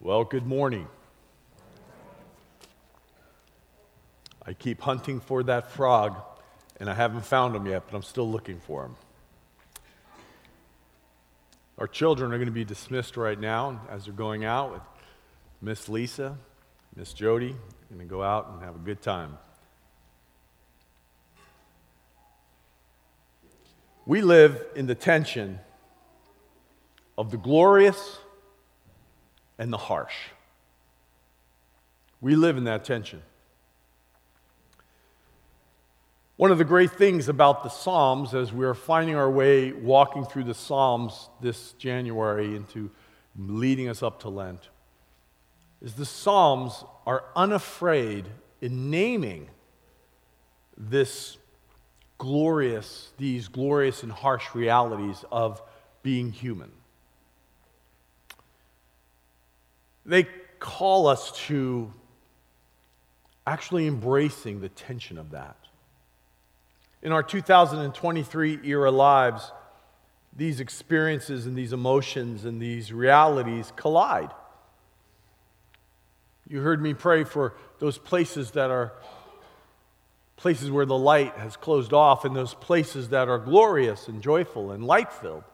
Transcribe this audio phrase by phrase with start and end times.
[0.00, 0.86] Well, good morning.
[4.46, 6.16] I keep hunting for that frog,
[6.78, 8.94] and I haven't found him yet, but I'm still looking for him.
[11.78, 14.82] Our children are going to be dismissed right now as they're going out with
[15.60, 16.38] Miss Lisa,
[16.94, 17.56] Miss Jody.
[17.88, 19.36] Going to go out and have a good time.
[24.06, 25.58] We live in the tension
[27.16, 28.18] of the glorious
[29.58, 30.14] and the harsh.
[32.20, 33.22] We live in that tension.
[36.36, 40.44] One of the great things about the Psalms, as we're finding our way walking through
[40.44, 42.90] the Psalms this January into
[43.36, 44.68] leading us up to Lent,
[45.82, 48.26] is the Psalms are unafraid
[48.60, 49.48] in naming
[50.76, 51.38] this
[52.18, 55.60] glorious, these glorious and harsh realities of
[56.02, 56.70] being human.
[60.08, 60.26] They
[60.58, 61.92] call us to
[63.46, 65.56] actually embracing the tension of that.
[67.02, 69.52] In our 2023 era lives,
[70.34, 74.30] these experiences and these emotions and these realities collide.
[76.48, 78.94] You heard me pray for those places that are
[80.36, 84.70] places where the light has closed off and those places that are glorious and joyful
[84.70, 85.44] and light filled.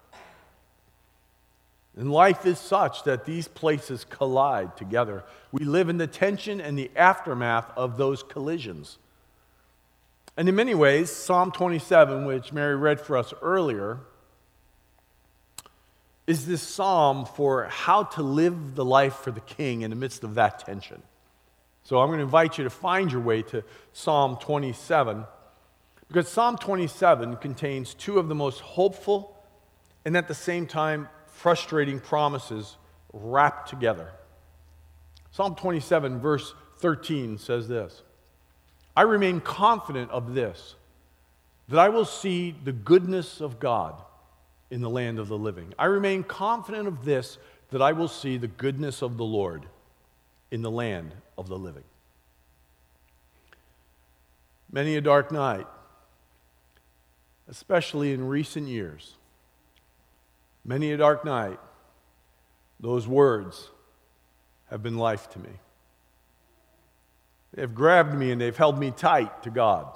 [1.96, 5.24] And life is such that these places collide together.
[5.52, 8.98] We live in the tension and the aftermath of those collisions.
[10.36, 14.00] And in many ways, Psalm 27, which Mary read for us earlier,
[16.26, 20.24] is this psalm for how to live the life for the king in the midst
[20.24, 21.02] of that tension.
[21.84, 25.24] So I'm going to invite you to find your way to Psalm 27,
[26.08, 29.36] because Psalm 27 contains two of the most hopeful
[30.04, 32.76] and at the same time frustrating promises
[33.12, 34.10] wrapped together.
[35.30, 38.02] Psalm 27, verse 13 says this
[38.96, 40.76] I remain confident of this,
[41.68, 44.00] that I will see the goodness of God
[44.70, 45.74] in the land of the living.
[45.78, 47.38] I remain confident of this,
[47.70, 49.66] that I will see the goodness of the Lord
[50.50, 51.84] in the land of the living.
[54.70, 55.66] Many a dark night,
[57.48, 59.14] especially in recent years,
[60.64, 61.58] Many a dark night,
[62.80, 63.70] those words
[64.70, 65.50] have been life to me.
[67.52, 69.86] They have grabbed me and they've held me tight to God,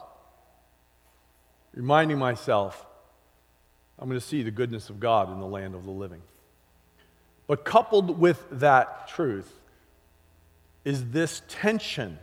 [1.75, 2.87] reminding myself
[3.99, 6.23] I'm going to see the goodness of God in the land of the living.
[7.49, 9.53] But coupled with that truth
[10.85, 12.19] is this tension.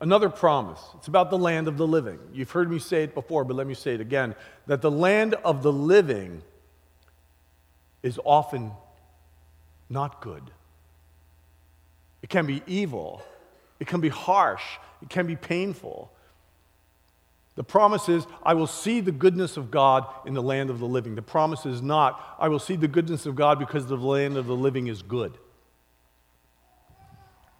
[0.00, 0.80] Another promise.
[0.96, 2.18] It's about the land of the living.
[2.32, 4.34] You've heard me say it before, but let me say it again
[4.66, 6.42] that the land of the living
[8.02, 8.72] is often
[9.88, 10.42] not good.
[12.22, 13.22] It can be evil,
[13.80, 14.62] it can be harsh,
[15.02, 16.12] it can be painful.
[17.54, 20.86] The promise is, I will see the goodness of God in the land of the
[20.86, 21.14] living.
[21.14, 24.46] The promise is not, I will see the goodness of God because the land of
[24.46, 25.36] the living is good.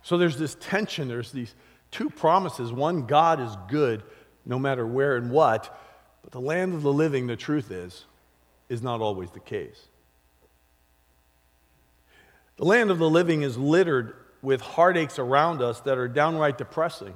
[0.03, 1.55] So there's this tension, there's these
[1.91, 2.73] two promises.
[2.73, 4.03] One, God is good
[4.47, 5.79] no matter where and what,
[6.23, 8.07] but the land of the living, the truth is,
[8.69, 9.89] is not always the case.
[12.63, 17.13] The land of the living is littered with heartaches around us that are downright depressing,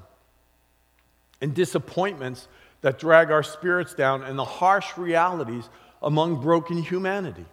[1.41, 2.49] and disappointments
[2.81, 5.69] that drag our spirits down, and the harsh realities
[6.03, 7.45] among broken humanity.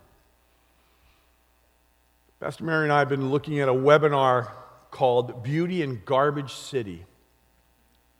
[2.39, 4.49] Pastor Mary and I have been looking at a webinar
[4.89, 7.05] called Beauty in Garbage City,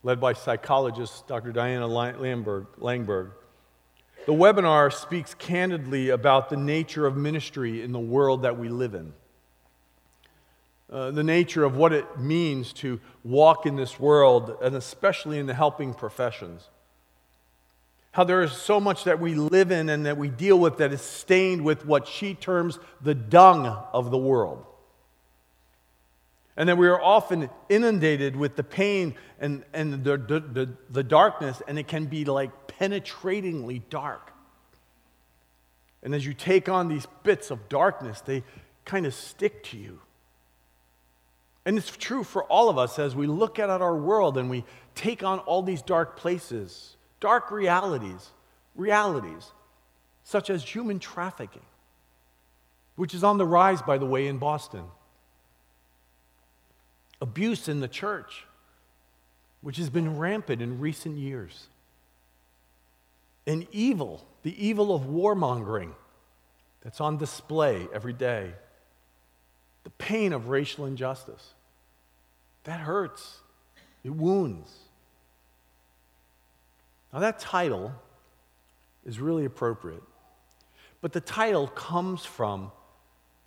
[0.04, 1.50] led by psychologist Dr.
[1.50, 3.32] Diana Langberg.
[4.26, 8.94] The webinar speaks candidly about the nature of ministry in the world that we live
[8.94, 9.12] in.
[10.92, 15.46] Uh, the nature of what it means to walk in this world, and especially in
[15.46, 16.68] the helping professions.
[18.12, 20.92] How there is so much that we live in and that we deal with that
[20.92, 24.64] is stained with what she terms the dung of the world.
[26.56, 31.02] And that we are often inundated with the pain and, and the, the, the, the
[31.02, 34.32] darkness, and it can be like penetratingly dark.
[36.02, 38.44] And as you take on these bits of darkness, they
[38.84, 40.00] kind of stick to you.
[41.66, 44.64] And it's true for all of us as we look at our world and we
[44.94, 48.30] take on all these dark places, dark realities,
[48.74, 49.50] realities
[50.24, 51.62] such as human trafficking,
[52.96, 54.84] which is on the rise, by the way, in Boston,
[57.20, 58.46] abuse in the church,
[59.62, 61.68] which has been rampant in recent years,
[63.46, 65.92] and evil, the evil of warmongering
[66.82, 68.52] that's on display every day.
[69.84, 71.53] The pain of racial injustice.
[72.64, 73.38] That hurts,
[74.02, 74.70] it wounds.
[77.12, 77.92] Now, that title
[79.04, 80.02] is really appropriate,
[81.00, 82.72] but the title comes from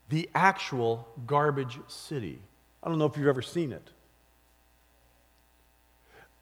[0.10, 2.40] the actual garbage city.
[2.82, 3.90] I don't know if you've ever seen it.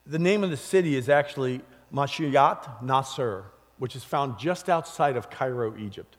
[0.06, 1.62] The name of the city is actually
[1.92, 3.46] Mashiyat Nasr,
[3.80, 6.18] which is found just outside of Cairo, Egypt.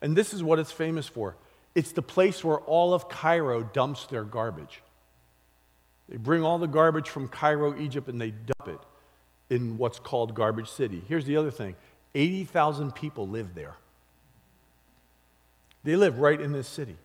[0.00, 1.36] And this is what it's famous for
[1.74, 4.82] it's the place where all of Cairo dumps their garbage.
[6.12, 8.80] They bring all the garbage from Cairo, Egypt, and they dump it
[9.48, 11.02] in what's called Garbage City.
[11.08, 11.74] Here's the other thing
[12.14, 13.76] 80,000 people live there.
[15.84, 16.96] They live right in this city,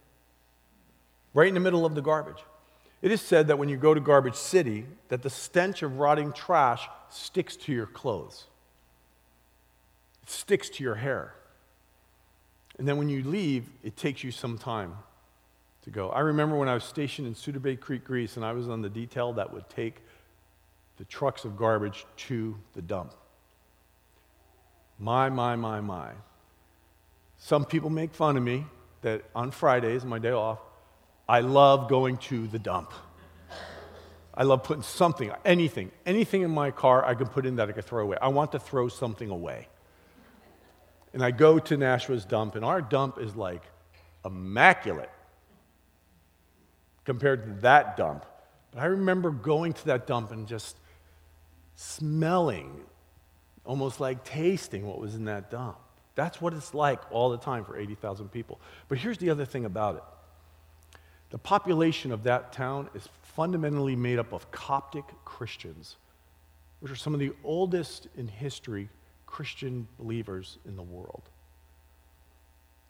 [1.34, 2.44] right in the middle of the garbage.
[3.02, 6.34] It is said that when you go to Garbage City, that the stench of rotting
[6.34, 8.48] trash sticks to your clothes.
[10.24, 11.34] It sticks to your hair.
[12.78, 14.96] And then when you leave, it takes you some time
[15.88, 16.10] to go.
[16.10, 18.82] I remember when I was stationed in Souda Bay Crete, Greece, and I was on
[18.82, 19.96] the detail that would take
[20.98, 23.14] the trucks of garbage to the dump.
[25.00, 26.10] My, my, my, my.
[27.38, 28.66] Some people make fun of me
[29.02, 30.60] that on Fridays, my day off,
[31.30, 32.92] I love going to the dump.
[34.34, 37.72] I love putting something, anything, anything in my car I can put in that I
[37.72, 38.18] can throw away.
[38.22, 39.70] I want to throw something away.
[41.14, 43.64] And I go to Nashua's dump, and our dump is like
[44.26, 45.10] immaculate
[47.08, 48.26] compared to that dump.
[48.72, 50.76] But I remember going to that dump and just
[51.76, 52.82] smelling,
[53.64, 55.78] almost like tasting what was in that dump.
[56.16, 58.60] That's what it's like all the time for 80,000 people.
[58.90, 60.04] But here's the other thing about it
[61.30, 65.96] the population of that town is fundamentally made up of Coptic Christians,
[66.82, 68.90] which are some of the oldest in history
[69.26, 71.30] Christian believers in the world.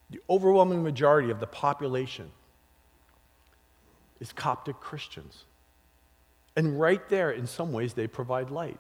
[0.10, 2.32] The overwhelming majority of the population
[4.20, 5.46] is Coptic Christians.
[6.56, 8.80] And right there, in some ways, they provide light.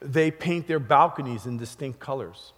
[0.00, 2.52] They paint their balconies in distinct colors.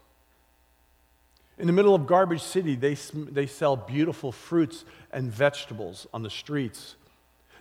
[1.59, 6.31] In the middle of Garbage City, they, they sell beautiful fruits and vegetables on the
[6.31, 6.97] streets.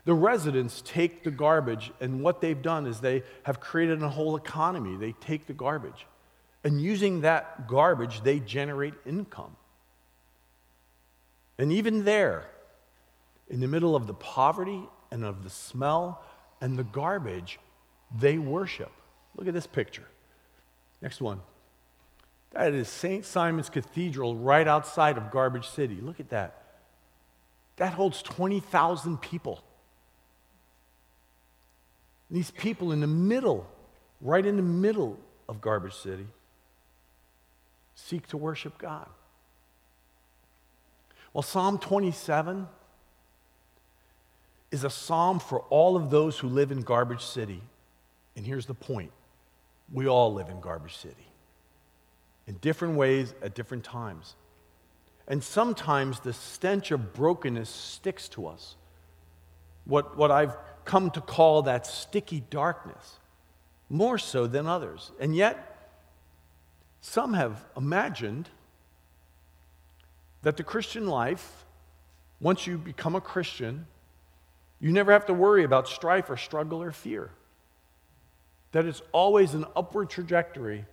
[0.06, 4.36] The residents take the garbage, and what they've done is they have created a whole
[4.36, 4.96] economy.
[4.96, 6.08] They take the garbage,
[6.64, 9.56] and using that garbage, they generate income.
[11.58, 12.46] And even there,
[13.52, 14.82] in the middle of the poverty
[15.12, 16.24] and of the smell
[16.62, 17.60] and the garbage,
[18.18, 18.92] they worship.
[19.36, 20.08] Look at this picture.
[21.02, 21.42] Next one.
[22.52, 23.26] That is St.
[23.26, 26.00] Simon's Cathedral right outside of Garbage City.
[26.02, 26.64] Look at that.
[27.76, 29.64] That holds 20,000 people.
[32.30, 33.70] these people in the middle,
[34.22, 35.20] right in the middle
[35.50, 36.28] of Garbage City,
[37.96, 39.10] seek to worship God.
[41.34, 42.68] Well, Psalm 27
[44.72, 47.62] is a psalm for all of those who live in Garbage City.
[48.36, 49.12] And here's the point
[49.92, 51.28] we all live in Garbage City
[52.48, 54.36] in different ways at different times.
[55.28, 58.76] And sometimes the stench of brokenness sticks to us.
[59.86, 63.20] What, what I've come to call that sticky darkness,
[63.90, 65.12] more so than others.
[65.20, 65.90] And yet,
[67.02, 68.50] some have imagined
[70.44, 71.66] that the Christian life,
[72.40, 73.86] once you become a Christian,
[74.82, 77.30] you never have to worry about strife or struggle or fear.
[78.72, 80.86] That it's always an upward trajectory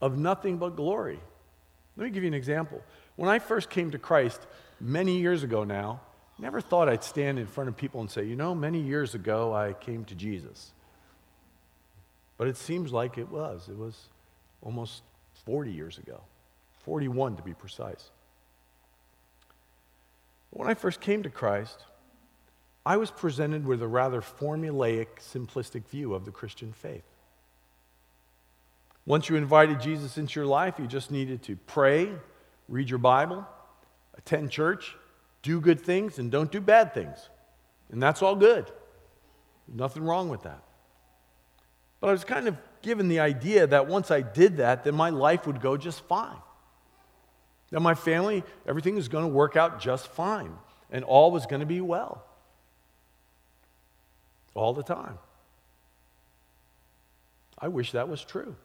[0.00, 1.18] of nothing but glory.
[1.96, 2.82] Let me give you an example.
[3.16, 4.40] When I first came to Christ
[4.80, 6.00] many years ago now,
[6.38, 9.52] never thought I'd stand in front of people and say, you know, many years ago
[9.52, 10.72] I came to Jesus.
[12.38, 13.68] But it seems like it was.
[13.68, 13.98] It was
[14.62, 15.02] almost
[15.44, 16.20] 40 years ago,
[16.84, 18.10] 41 to be precise.
[20.50, 21.84] When I first came to Christ,
[22.84, 27.04] I was presented with a rather formulaic, simplistic view of the Christian faith.
[29.04, 32.08] Once you invited Jesus into your life, you just needed to pray,
[32.68, 33.46] read your Bible,
[34.16, 34.96] attend church,
[35.42, 37.28] do good things, and don't do bad things.
[37.90, 38.70] And that's all good.
[39.68, 40.62] Nothing wrong with that.
[42.00, 45.10] But I was kind of given the idea that once I did that, then my
[45.10, 46.38] life would go just fine.
[47.70, 50.52] That my family, everything was going to work out just fine,
[50.90, 52.24] and all was going to be well
[54.54, 55.18] all the time.
[57.58, 58.56] I wish that was true.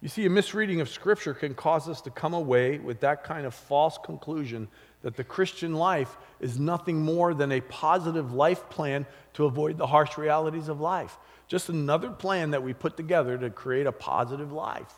[0.00, 3.46] You see, a misreading of Scripture can cause us to come away with that kind
[3.46, 4.68] of false conclusion
[5.02, 9.86] that the Christian life is nothing more than a positive life plan to avoid the
[9.86, 11.16] harsh realities of life.
[11.48, 14.92] Just another plan that we put together to create a positive life.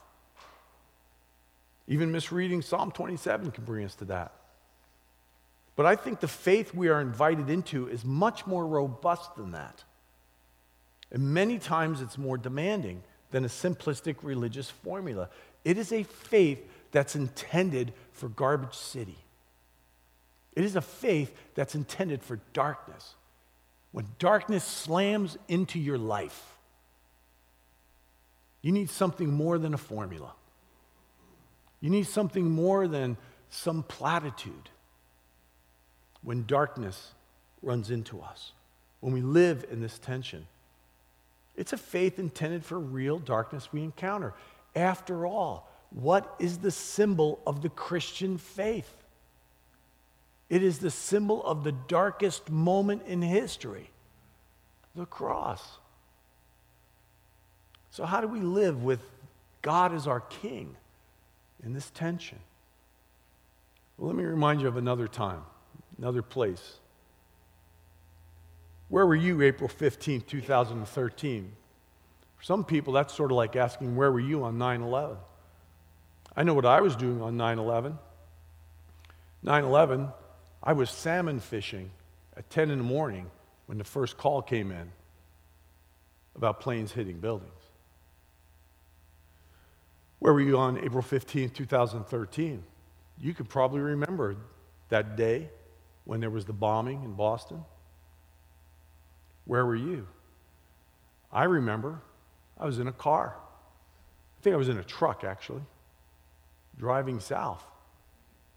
[1.87, 4.33] Even misreading Psalm 27 can bring us to that.
[5.79, 9.85] But I think the faith we are invited into is much more robust than that.
[11.13, 15.29] And many times it's more demanding than a simplistic religious formula.
[15.65, 19.19] It is a faith that's intended for Garbage City.
[20.57, 23.15] It is a faith that's intended for darkness.
[23.93, 26.57] When darkness slams into your life,
[28.63, 30.33] you need something more than a formula.
[31.81, 33.17] You need something more than
[33.49, 34.71] some platitude.
[36.23, 37.13] When darkness
[37.63, 38.53] runs into us,
[39.01, 40.47] when we live in this tension,
[41.57, 44.35] it's a faith intended for real darkness we encounter.
[44.77, 48.93] After all, what is the symbol of the Christian faith?
[50.49, 53.91] It is the symbol of the darkest moment in history
[54.95, 55.63] the cross.
[57.91, 59.01] So, how do we live with
[59.63, 60.77] God as our King
[61.65, 62.39] in this tension?
[63.97, 65.43] Well, let me remind you of another time,
[65.99, 66.79] another place.
[68.89, 71.53] Where were you April 15, 2013?
[72.37, 75.17] For some people, that's sort of like asking, Where were you on 9 11?
[76.37, 77.99] I know what I was doing on 9 11.
[79.43, 80.09] 9 11,
[80.63, 81.91] I was salmon fishing
[82.37, 83.31] at 10 in the morning
[83.67, 84.91] when the first call came in
[86.35, 87.53] about planes hitting buildings.
[90.19, 92.63] Where were you on April 15, 2013?
[93.21, 94.37] You could probably remember
[94.89, 95.51] that day
[96.09, 97.63] when there was the bombing in Boston.
[99.45, 100.09] Where were you?
[101.31, 102.01] I remember
[102.59, 103.35] I was in a car.
[103.37, 105.61] I think I was in a truck, actually,
[106.79, 107.63] driving south.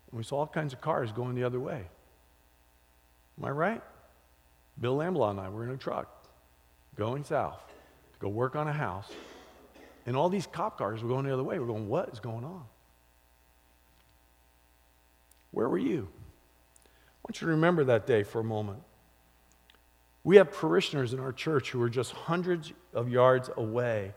[0.09, 1.83] And we saw all kinds of cars going the other way.
[3.37, 3.81] Am I right?
[4.79, 6.25] Bill Lamblot and I were in a truck
[6.95, 7.59] going south
[8.13, 9.11] to go work on a house.
[10.05, 11.59] And all these cop cars were going the other way.
[11.59, 12.63] We're going, what is going on?
[15.51, 16.07] Where were you?
[17.21, 18.81] I want you to remember that day for a moment.
[20.23, 24.13] We have parishioners in our church who are just hundreds of yards away.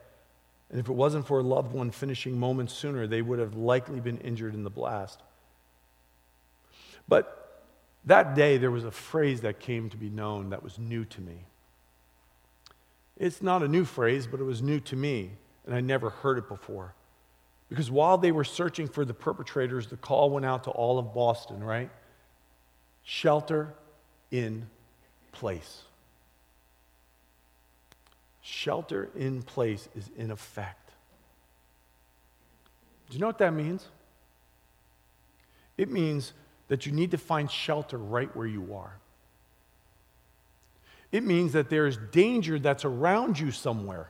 [0.69, 3.99] And if it wasn't for a loved one finishing moments sooner, they would have likely
[3.99, 5.21] been injured in the blast.
[7.07, 7.63] But
[8.05, 11.21] that day, there was a phrase that came to be known that was new to
[11.21, 11.45] me.
[13.17, 15.31] It's not a new phrase, but it was new to me,
[15.65, 16.93] and I never heard it before.
[17.69, 21.13] Because while they were searching for the perpetrators, the call went out to all of
[21.13, 21.89] Boston, right?
[23.05, 23.73] Shelter
[24.31, 24.67] in
[25.31, 25.83] place.
[28.41, 30.91] Shelter in place is in effect.
[33.09, 33.87] Do you know what that means?
[35.77, 36.33] It means
[36.67, 38.97] that you need to find shelter right where you are.
[41.11, 44.09] It means that there's danger that's around you somewhere.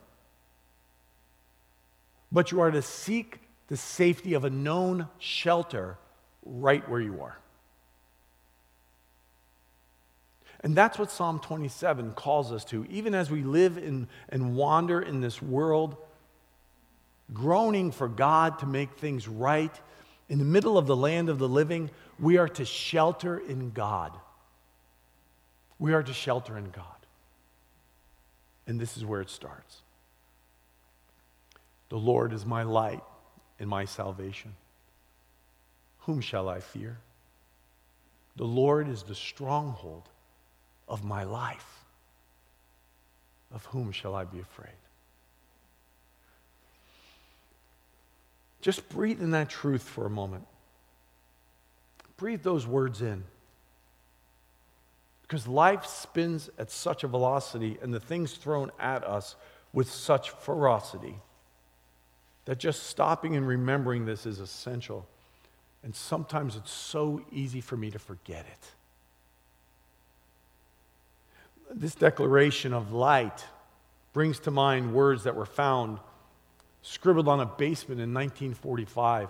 [2.31, 5.97] But you are to seek the safety of a known shelter
[6.45, 7.37] right where you are.
[10.61, 12.85] And that's what Psalm 27 calls us to.
[12.89, 15.95] Even as we live in, and wander in this world,
[17.33, 19.73] groaning for God to make things right,
[20.29, 24.17] in the middle of the land of the living, we are to shelter in God.
[25.77, 26.85] We are to shelter in God.
[28.65, 29.81] And this is where it starts.
[31.89, 33.03] The Lord is my light
[33.59, 34.55] and my salvation.
[35.99, 36.97] Whom shall I fear?
[38.35, 40.09] The Lord is the stronghold
[40.87, 41.83] of my life.
[43.53, 44.75] Of whom shall I be afraid?
[48.61, 50.45] Just breathe in that truth for a moment.
[52.17, 53.23] Breathe those words in.
[55.21, 59.35] Because life spins at such a velocity and the things thrown at us
[59.73, 61.15] with such ferocity
[62.45, 65.07] that just stopping and remembering this is essential.
[65.83, 68.74] And sometimes it's so easy for me to forget it
[71.75, 73.45] this declaration of light
[74.13, 75.99] brings to mind words that were found
[76.81, 79.27] scribbled on a basement in 1945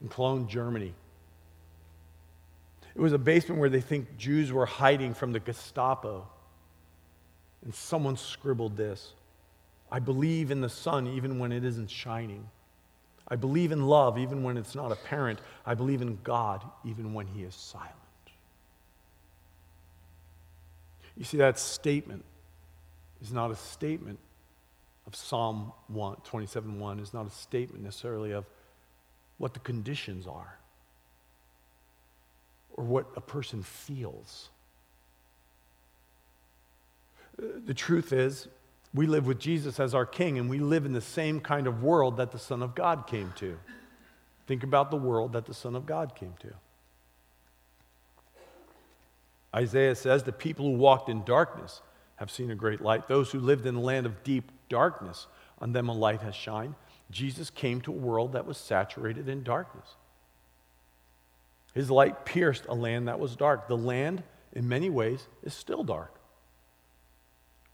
[0.00, 0.94] in Cologne, Germany.
[2.94, 6.26] It was a basement where they think Jews were hiding from the Gestapo.
[7.62, 9.12] And someone scribbled this
[9.92, 12.48] I believe in the sun even when it isn't shining.
[13.28, 15.40] I believe in love even when it's not apparent.
[15.66, 17.90] I believe in God even when he is silent.
[21.20, 22.24] You see, that statement
[23.20, 24.18] is not a statement
[25.06, 28.46] of Psalm 1, 27 1, is not a statement necessarily of
[29.36, 30.58] what the conditions are
[32.72, 34.48] or what a person feels.
[37.36, 38.48] The truth is,
[38.94, 41.82] we live with Jesus as our King, and we live in the same kind of
[41.82, 43.58] world that the Son of God came to.
[44.46, 46.54] Think about the world that the Son of God came to.
[49.54, 51.82] Isaiah says, The people who walked in darkness
[52.16, 53.08] have seen a great light.
[53.08, 55.26] Those who lived in a land of deep darkness,
[55.58, 56.74] on them a light has shined.
[57.10, 59.96] Jesus came to a world that was saturated in darkness.
[61.74, 63.68] His light pierced a land that was dark.
[63.68, 66.14] The land, in many ways, is still dark.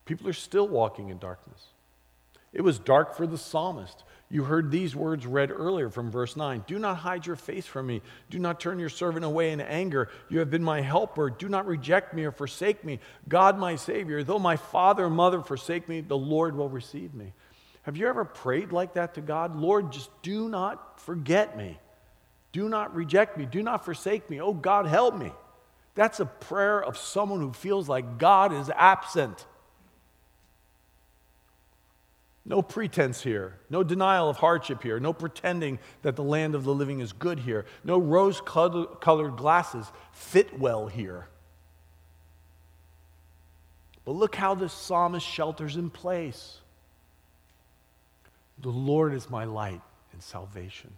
[0.04, 1.66] People are still walking in darkness.
[2.56, 4.02] It was dark for the psalmist.
[4.30, 7.86] You heard these words read earlier from verse 9 Do not hide your face from
[7.86, 8.00] me.
[8.30, 10.08] Do not turn your servant away in anger.
[10.30, 11.28] You have been my helper.
[11.28, 12.98] Do not reject me or forsake me.
[13.28, 17.34] God, my Savior, though my father and mother forsake me, the Lord will receive me.
[17.82, 19.54] Have you ever prayed like that to God?
[19.54, 21.78] Lord, just do not forget me.
[22.52, 23.44] Do not reject me.
[23.44, 24.40] Do not forsake me.
[24.40, 25.30] Oh, God, help me.
[25.94, 29.44] That's a prayer of someone who feels like God is absent.
[32.48, 36.72] No pretense here, no denial of hardship here, no pretending that the land of the
[36.72, 41.26] living is good here, no rose colored glasses fit well here.
[44.04, 46.60] But look how the psalmist shelters in place.
[48.60, 50.92] The Lord is my light and salvation.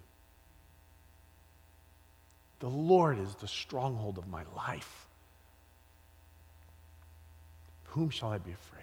[2.61, 5.07] The Lord is the stronghold of my life.
[7.85, 8.78] Whom shall I be afraid?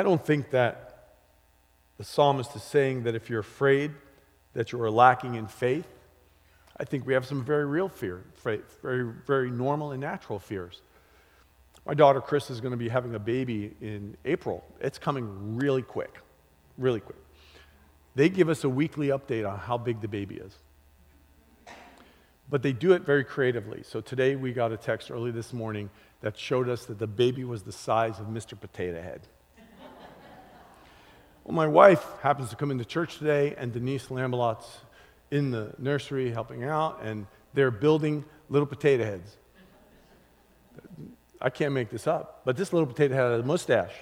[0.00, 1.08] I don't think that
[1.98, 3.90] the psalmist is saying that if you're afraid
[4.54, 5.86] that you are lacking in faith.
[6.78, 10.80] I think we have some very real fear, very, very normal and natural fears.
[11.84, 14.64] My daughter Chris is going to be having a baby in April.
[14.80, 16.18] It's coming really quick,
[16.78, 17.18] really quick.
[18.14, 20.56] They give us a weekly update on how big the baby is.
[22.48, 23.82] But they do it very creatively.
[23.82, 25.90] So today we got a text early this morning
[26.22, 28.58] that showed us that the baby was the size of Mr.
[28.58, 29.28] Potato Head.
[31.44, 34.80] Well, my wife happens to come into church today, and Denise Lambalot's
[35.30, 39.36] in the nursery helping out, and they're building little potato heads.
[41.40, 43.94] I can't make this up, but this little potato head had a mustache.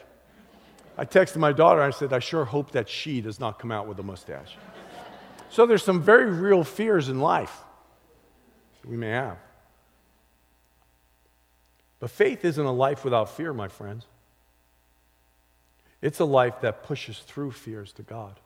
[0.96, 3.70] I texted my daughter, and I said, I sure hope that she does not come
[3.70, 4.56] out with a mustache.
[5.48, 7.56] so there's some very real fears in life
[8.84, 9.38] we may have.
[12.00, 14.06] But faith isn't a life without fear, my friends.
[16.00, 18.38] It's a life that pushes through fears to God.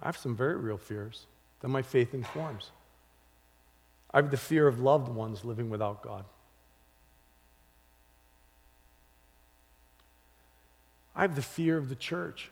[0.00, 1.26] I have some very real fears
[1.60, 2.70] that my faith informs.
[4.12, 6.24] I have the fear of loved ones living without God.
[11.16, 12.50] I have the fear of the church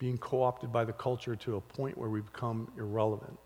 [0.00, 3.38] being co opted by the culture to a point where we become irrelevant.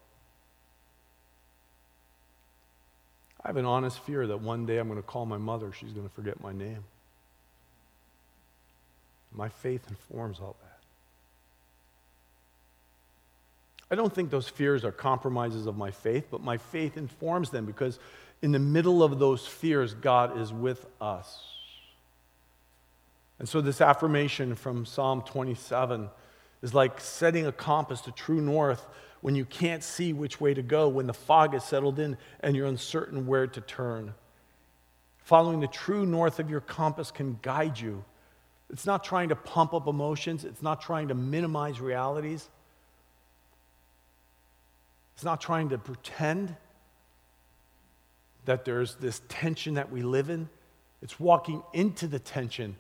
[3.45, 5.93] I have an honest fear that one day I'm going to call my mother, she's
[5.93, 6.83] going to forget my name.
[9.37, 10.79] My faith informs all that.
[13.91, 17.67] I don't think those fears are compromises of my faith, but my faith informs them
[17.67, 18.01] because
[18.43, 21.41] in the middle of those fears, God is with us.
[23.39, 26.09] And so, this affirmation from Psalm 27
[26.63, 28.85] is like setting a compass to true north
[29.21, 32.57] when you can't see which way to go, when the fog has settled in and
[32.57, 34.15] you're uncertain where to turn.
[35.19, 38.05] Following the true north of your compass can guide you
[38.71, 42.49] it's not trying to pump up emotions, it's not trying to minimize realities.
[45.15, 46.55] It's not trying to pretend
[48.45, 50.51] that there's this tension that we live in.
[51.01, 52.77] It's walking into the tension.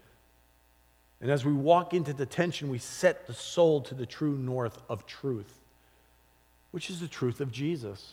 [1.20, 4.82] And as we walk into the tension, we set the soul to the true north
[4.90, 5.60] of truth,
[6.72, 8.12] which is the truth of Jesus.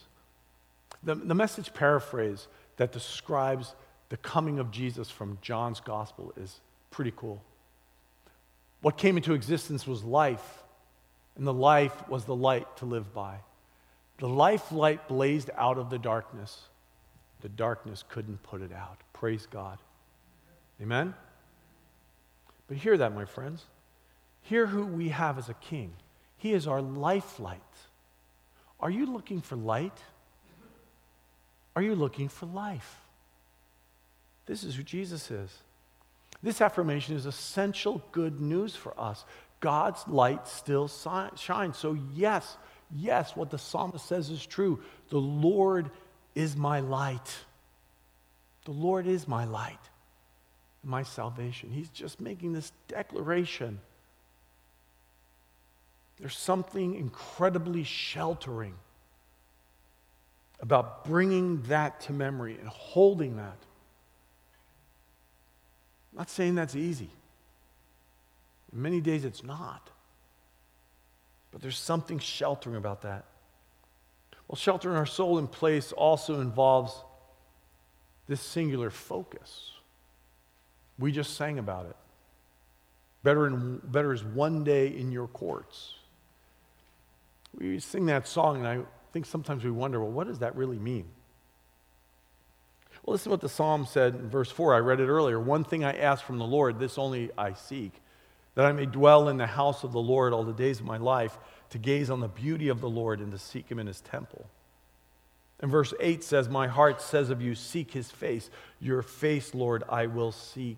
[1.04, 3.76] The, the message paraphrase that describes
[4.08, 7.42] the coming of Jesus from John's gospel is pretty cool.
[8.84, 10.62] What came into existence was life,
[11.38, 13.38] and the life was the light to live by.
[14.18, 16.64] The life light blazed out of the darkness.
[17.40, 18.98] The darkness couldn't put it out.
[19.14, 19.78] Praise God.
[20.82, 21.14] Amen?
[22.68, 23.64] But hear that, my friends.
[24.42, 25.94] Hear who we have as a king.
[26.36, 27.62] He is our life light.
[28.82, 29.98] Are you looking for light?
[31.74, 33.00] Are you looking for life?
[34.46, 35.52] This is who Jesus is.
[36.44, 39.24] This affirmation is essential good news for us.
[39.62, 41.78] God's light still shines.
[41.78, 42.58] So, yes,
[42.94, 44.82] yes, what the psalmist says is true.
[45.10, 45.90] The Lord
[46.36, 47.46] is my light.
[48.66, 49.80] The Lord is my light,
[50.84, 51.70] my salvation.
[51.72, 53.80] He's just making this declaration.
[56.20, 58.76] There's something incredibly sheltering
[60.60, 63.58] about bringing that to memory and holding that.
[66.14, 67.10] I'm not saying that's easy.
[68.72, 69.90] In many days it's not.
[71.52, 73.26] But there's something sheltering about that.
[74.48, 76.94] Well, sheltering our soul in place also involves
[78.28, 79.72] this singular focus.
[81.00, 81.96] We just sang about it.
[83.24, 85.96] Better, in, better is one day in your courts.
[87.58, 88.80] We sing that song, and I
[89.12, 91.06] think sometimes we wonder, well, what does that really mean?
[93.04, 94.74] Well, listen to what the psalm said in verse 4.
[94.74, 95.40] I read it earlier.
[95.40, 97.92] One thing I ask from the Lord, this only I seek,
[98.56, 100.98] that I may dwell in the house of the Lord all the days of my
[100.98, 101.38] life,
[101.72, 104.46] to gaze on the beauty of the Lord and to seek him in his temple.
[105.60, 108.50] And verse 8 says, My heart says of you, Seek his face.
[108.80, 110.78] Your face, Lord, I will seek.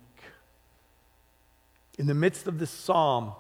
[2.00, 3.34] In the midst of this psalm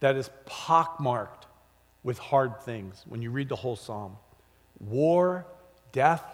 [0.00, 1.46] that is pockmarked
[2.02, 4.16] with hard things, when you read the whole psalm
[4.80, 5.46] war,
[5.92, 6.24] death,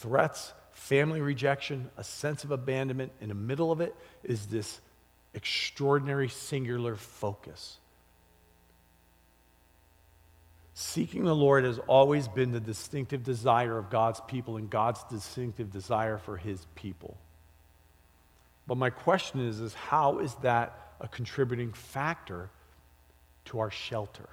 [0.00, 3.12] threats, family rejection, a sense of abandonment.
[3.20, 4.80] In the middle of it is this
[5.34, 7.78] extraordinary singular focus.
[10.74, 15.70] Seeking the Lord has always been the distinctive desire of God's people and God's distinctive
[15.70, 17.18] desire for his people.
[18.66, 22.50] But my question is, is how is that a contributing factor
[23.46, 24.28] to our shelter?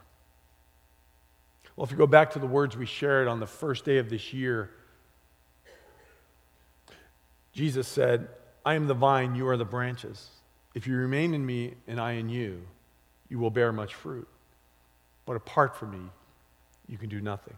[1.75, 4.09] Well, if you go back to the words we shared on the first day of
[4.09, 4.71] this year,
[7.57, 8.27] Jesus said,
[8.63, 10.27] I am the vine, you are the branches.
[10.75, 12.61] If you remain in me and I in you,
[13.29, 14.27] you will bear much fruit.
[15.25, 16.11] But apart from me,
[16.87, 17.55] you can do nothing.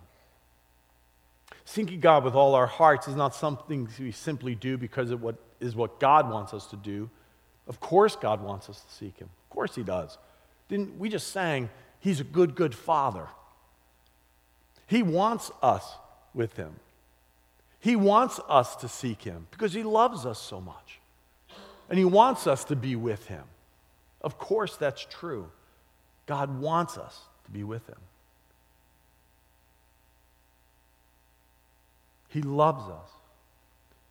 [1.65, 5.35] Seeking God with all our hearts is not something we simply do because it what
[5.59, 7.09] is what God wants us to do.
[7.67, 9.27] Of course, God wants us to seek Him.
[9.43, 10.17] Of course, He does.
[10.69, 13.27] Didn't we just sang, He's a good, good Father.
[14.87, 15.95] He wants us
[16.33, 16.75] with Him.
[17.79, 20.99] He wants us to seek Him because He loves us so much.
[21.89, 23.43] And He wants us to be with Him.
[24.21, 25.49] Of course, that's true.
[26.25, 27.97] God wants us to be with Him.
[32.27, 33.09] He loves us.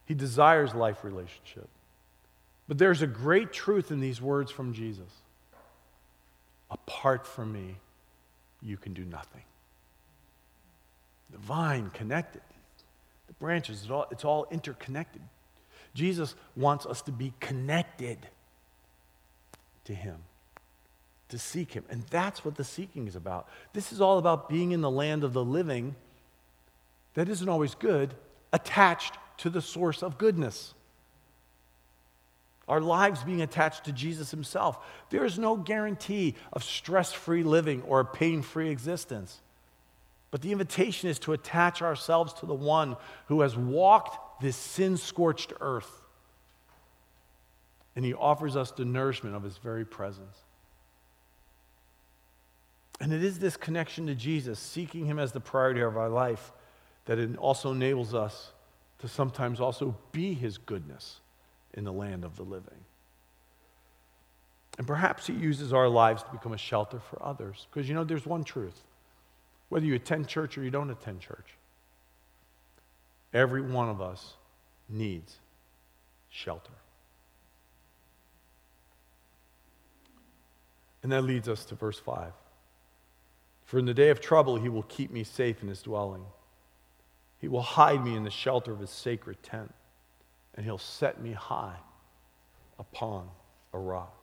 [0.07, 1.69] He desires life relationship.
[2.67, 5.11] But there's a great truth in these words from Jesus.
[6.71, 7.77] Apart from me,
[8.61, 9.43] you can do nothing.
[11.31, 12.43] The vine connected
[13.39, 15.23] branches, it's all, it's all interconnected.
[15.95, 18.19] Jesus wants us to be connected
[19.85, 20.17] to Him,
[21.29, 21.85] to seek Him.
[21.89, 23.49] And that's what the seeking is about.
[23.73, 25.95] This is all about being in the land of the living
[27.15, 28.15] that isn't always good,
[28.53, 30.75] attached to the source of goodness.
[32.69, 34.79] Our lives being attached to Jesus Himself.
[35.11, 39.41] There is no guarantee of stress free living or a pain free existence.
[40.31, 44.97] But the invitation is to attach ourselves to the one who has walked this sin
[44.97, 46.03] scorched earth.
[47.97, 50.37] And he offers us the nourishment of his very presence.
[53.01, 56.53] And it is this connection to Jesus, seeking him as the priority of our life,
[57.07, 58.53] that it also enables us
[58.99, 61.21] to sometimes also be his goodness
[61.75, 62.85] in the land of the living.
[64.77, 67.67] And perhaps he uses our lives to become a shelter for others.
[67.71, 68.83] Because you know, there's one truth
[69.69, 71.55] whether you attend church or you don't attend church.
[73.33, 74.35] Every one of us
[74.89, 75.37] needs
[76.31, 76.73] shelter.
[81.03, 82.33] And that leads us to verse 5.
[83.65, 86.25] For in the day of trouble, he will keep me safe in his dwelling.
[87.39, 89.73] He will hide me in the shelter of his sacred tent,
[90.55, 91.77] and he'll set me high
[92.79, 93.29] upon
[93.73, 94.18] a rock.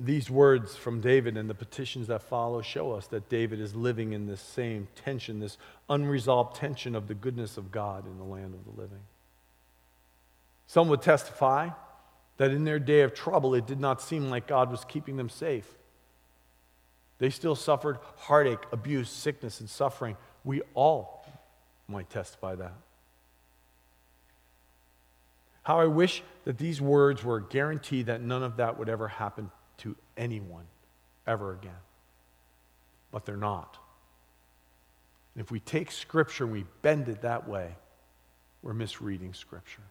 [0.00, 4.12] These words from David and the petitions that follow show us that David is living
[4.12, 5.58] in this same tension, this
[5.88, 9.00] unresolved tension of the goodness of God in the land of the living.
[10.68, 11.70] Some would testify
[12.36, 15.28] that in their day of trouble, it did not seem like God was keeping them
[15.28, 15.66] safe.
[17.18, 20.16] They still suffered heartache, abuse, sickness, and suffering.
[20.44, 21.26] We all
[21.88, 22.74] might testify that.
[25.64, 29.08] How I wish that these words were a guarantee that none of that would ever
[29.08, 29.50] happen
[30.18, 30.64] anyone
[31.26, 31.70] ever again.
[33.10, 33.78] But they're not.
[35.34, 37.76] And if we take Scripture and we bend it that way,
[38.62, 39.82] we're misreading Scripture.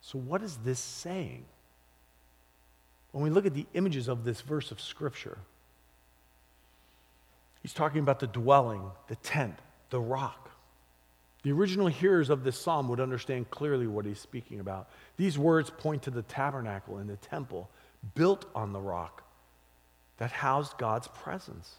[0.00, 1.44] So, what is this saying?
[3.12, 5.38] When we look at the images of this verse of Scripture,
[7.62, 9.58] he's talking about the dwelling, the tent,
[9.90, 10.50] the rock.
[11.42, 14.88] The original hearers of this psalm would understand clearly what he's speaking about.
[15.16, 17.68] These words point to the tabernacle and the temple
[18.14, 19.24] built on the rock
[20.18, 21.76] that housed God's presence.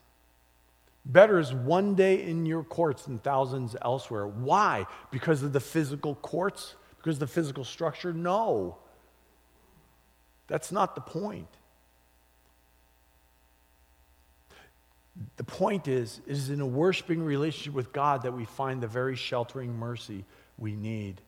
[1.06, 4.26] Better is one day in your courts than thousands elsewhere.
[4.26, 4.86] Why?
[5.12, 6.76] Because of the physical courts?
[6.98, 8.14] Because of the physical structure?
[8.14, 8.78] No.
[10.48, 11.48] That's not the point.
[15.38, 19.16] The point is, is in a worshiping relationship with God that we find the very
[19.16, 20.26] sheltering mercy
[20.58, 21.22] we need.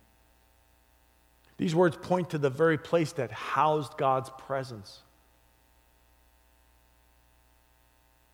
[1.58, 5.00] These words point to the very place that housed God's presence.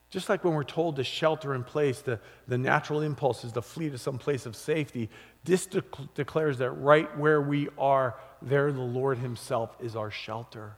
[0.09, 3.61] Just like when we're told to shelter in place, the, the natural impulse is to
[3.61, 5.09] flee to some place of safety.
[5.45, 5.83] This de-
[6.15, 10.73] declares that right where we are, there the Lord Himself is our shelter.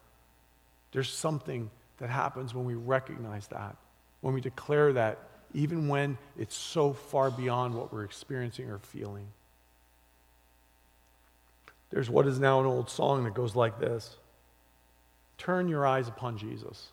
[0.91, 3.75] There's something that happens when we recognize that,
[4.21, 5.17] when we declare that,
[5.56, 9.27] even when it's so far beyond what we're experiencing or feeling.
[11.93, 14.17] There's what is now an old song that goes like this
[15.38, 16.88] Turn your eyes upon Jesus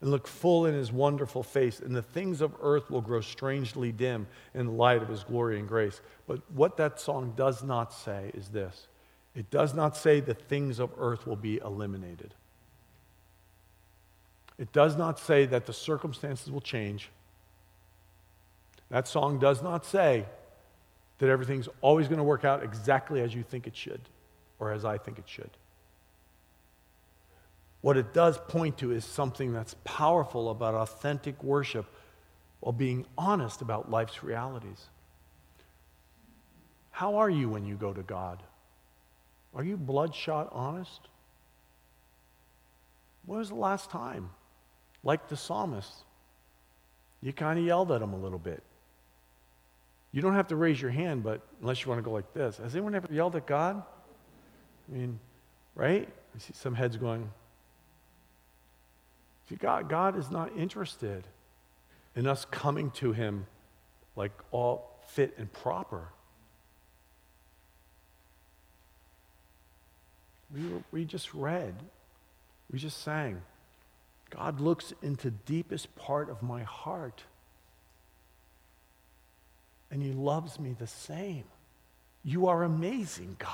[0.00, 3.92] and look full in his wonderful face, and the things of earth will grow strangely
[3.92, 6.00] dim in the light of his glory and grace.
[6.26, 8.88] But what that song does not say is this
[9.36, 12.34] it does not say the things of earth will be eliminated.
[14.58, 17.10] It does not say that the circumstances will change.
[18.90, 20.24] That song does not say
[21.18, 24.00] that everything's always going to work out exactly as you think it should
[24.58, 25.50] or as I think it should.
[27.80, 31.86] What it does point to is something that's powerful about authentic worship
[32.60, 34.86] while being honest about life's realities.
[36.90, 38.42] How are you when you go to God?
[39.54, 41.00] Are you bloodshot honest?
[43.26, 44.30] When was the last time?
[45.04, 45.92] Like the psalmist,
[47.20, 48.62] you kind of yelled at him a little bit.
[50.16, 52.56] You don't have to raise your hand, but unless you want to go like this.
[52.56, 53.82] Has anyone ever yelled at God?
[54.88, 55.20] I mean,
[55.74, 56.08] right?
[56.34, 57.30] I see some heads going,
[59.46, 61.26] See, God, God is not interested
[62.14, 63.46] in us coming to Him
[64.16, 66.08] like all fit and proper.
[70.50, 71.74] We, we just read,
[72.72, 73.42] we just sang.
[74.30, 77.24] God looks into deepest part of my heart.
[79.96, 81.44] And he loves me the same.
[82.22, 83.50] You are amazing, God.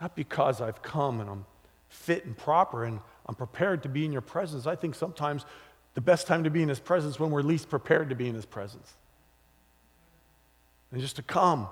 [0.00, 1.44] Not because I've come and I'm
[1.88, 4.68] fit and proper and I'm prepared to be in your presence.
[4.68, 5.44] I think sometimes
[5.94, 8.36] the best time to be in his presence when we're least prepared to be in
[8.36, 8.94] his presence.
[10.92, 11.66] And just to come.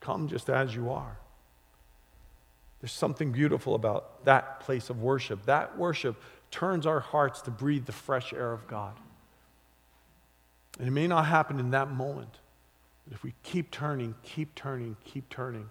[0.00, 1.18] Come just as you are.
[2.80, 5.44] There's something beautiful about that place of worship.
[5.44, 6.16] That worship
[6.50, 8.94] turns our hearts to breathe the fresh air of God.
[10.78, 12.38] And it may not happen in that moment,
[13.04, 15.68] but if we keep turning, keep turning, keep turning,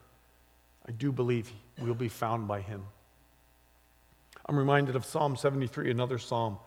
[0.87, 2.85] I do believe we'll be found by him.
[4.45, 6.57] I'm reminded of Psalm 73, another psalm,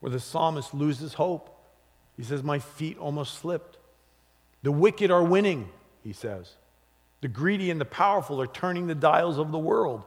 [0.00, 1.52] where the psalmist loses hope.
[2.16, 3.78] He says, My feet almost slipped.
[4.62, 5.68] The wicked are winning,
[6.02, 6.54] he says.
[7.20, 10.04] The greedy and the powerful are turning the dials of the world.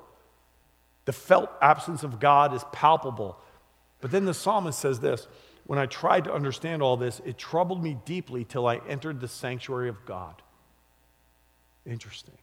[1.05, 3.37] The felt absence of God is palpable.
[4.01, 5.27] But then the psalmist says this
[5.69, 9.27] When I tried to understand all this, it troubled me deeply till I entered the
[9.27, 10.41] sanctuary of God.
[11.85, 12.39] Interesting.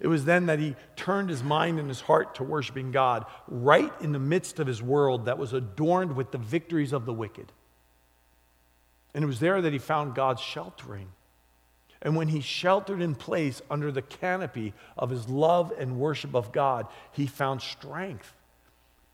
[0.00, 3.92] It was then that he turned his mind and his heart to worshiping God right
[4.00, 7.52] in the midst of his world that was adorned with the victories of the wicked.
[9.12, 11.08] And it was there that he found God's sheltering.
[12.00, 16.52] And when he sheltered in place under the canopy of his love and worship of
[16.52, 18.32] God, he found strength.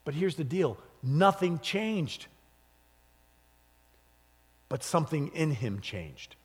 [0.05, 2.29] But here's the deal nothing changed,
[4.69, 6.37] but something in him changed.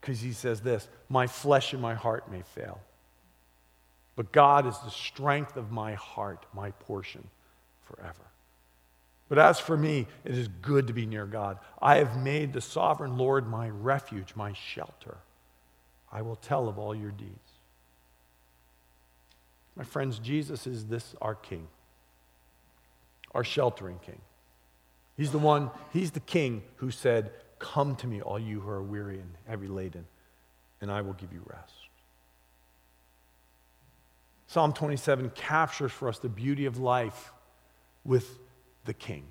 [0.00, 2.80] Because he says this My flesh and my heart may fail
[4.14, 7.26] but God is the strength of my heart, my portion
[7.84, 8.22] forever.
[9.28, 11.58] But as for me, it is good to be near God.
[11.80, 15.16] I have made the sovereign Lord my refuge, my shelter.
[16.10, 17.38] I will tell of all your deeds.
[19.74, 21.66] My friends, Jesus is this our King,
[23.34, 24.20] our sheltering King.
[25.16, 28.82] He's the one, he's the King who said, Come to me, all you who are
[28.82, 30.06] weary and heavy laden,
[30.80, 31.74] and I will give you rest.
[34.48, 37.32] Psalm 27 captures for us the beauty of life
[38.04, 38.38] with
[38.84, 39.24] the king.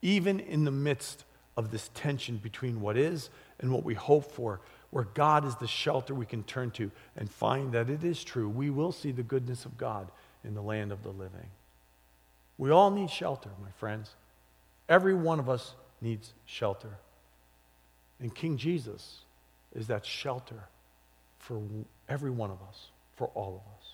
[0.00, 1.24] Even in the midst
[1.56, 3.28] of this tension between what is
[3.60, 4.60] and what we hope for,
[4.90, 8.48] where God is the shelter we can turn to and find that it is true,
[8.48, 10.10] we will see the goodness of God
[10.44, 11.50] in the land of the living.
[12.56, 14.14] We all need shelter, my friends.
[14.88, 16.98] Every one of us needs shelter.
[18.20, 19.18] And King Jesus
[19.74, 20.64] is that shelter
[21.38, 21.60] for
[22.08, 23.92] every one of us, for all of us.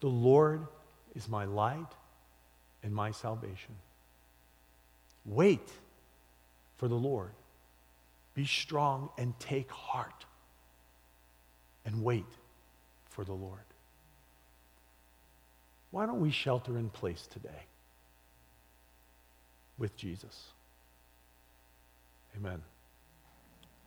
[0.00, 0.66] The Lord
[1.14, 1.86] is my light
[2.82, 3.74] and my salvation.
[5.24, 5.68] Wait
[6.76, 7.30] for the Lord.
[8.34, 10.24] Be strong and take heart.
[11.84, 12.26] And wait
[13.10, 13.60] for the Lord.
[15.90, 17.66] Why don't we shelter in place today?
[19.78, 20.46] With Jesus.
[22.36, 22.62] Amen.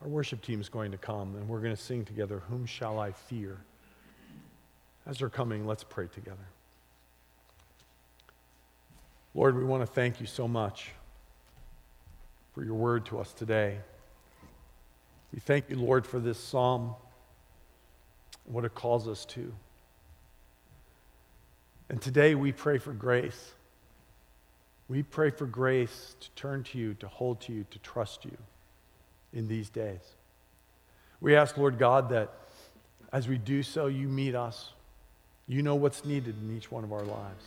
[0.01, 2.99] Our worship team is going to come and we're going to sing together, Whom Shall
[2.99, 3.57] I Fear?
[5.07, 6.47] As they're coming, let's pray together.
[9.33, 10.91] Lord, we want to thank you so much
[12.53, 13.79] for your word to us today.
[15.33, 16.95] We thank you, Lord, for this psalm
[18.45, 19.51] what it calls us to.
[21.89, 23.53] And today we pray for grace.
[24.87, 28.37] We pray for grace to turn to you, to hold to you, to trust you
[29.33, 30.01] in these days.
[31.19, 32.31] We ask, Lord God, that
[33.11, 34.71] as we do so, you meet us.
[35.47, 37.45] You know what's needed in each one of our lives.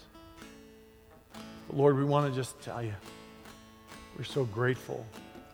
[1.66, 2.94] But Lord, we want to just tell you,
[4.16, 5.04] we're so grateful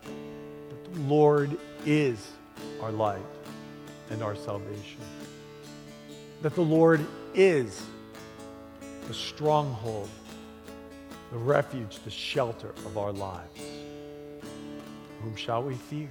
[0.03, 2.31] that the Lord is
[2.81, 3.25] our light
[4.09, 5.01] and our salvation.
[6.41, 7.83] That the Lord is
[9.07, 10.09] the stronghold,
[11.35, 13.61] the refuge, the shelter of our lives.
[15.21, 16.09] Whom shall we fear?